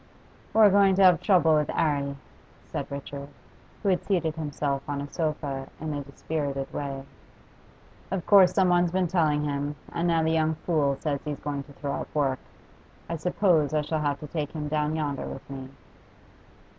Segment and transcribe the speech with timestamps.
[0.51, 2.15] 'We're going to have trouble with 'Arry,'
[2.65, 3.27] said Richard,
[3.83, 7.03] who had seated himself on a sofa in a dispirited way.
[8.09, 11.73] 'Of course someone's been telling him, and now the young fool says he's going to
[11.73, 12.39] throw up work.
[13.07, 15.69] I suppose I shall have to take him down yonder with me.